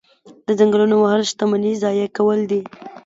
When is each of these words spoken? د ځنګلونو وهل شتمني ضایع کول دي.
د 0.45 0.47
ځنګلونو 0.59 0.95
وهل 0.99 1.21
شتمني 1.29 1.71
ضایع 1.83 2.07
کول 2.17 2.39
دي. 2.51 2.61